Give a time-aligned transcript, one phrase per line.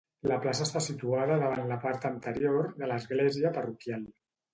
[0.29, 4.09] La plaça està situada davant la part anterior de l'església parroquial.